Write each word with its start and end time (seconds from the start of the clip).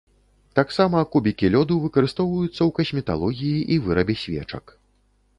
Таксама 0.59 1.01
кубікі 1.15 1.49
лёду 1.55 1.75
выкарыстоўваюцца 1.83 2.55
ў 2.55 2.69
касметалогіі 2.79 3.59
і 3.75 3.77
вырабе 3.89 4.15
свечак. 4.23 4.65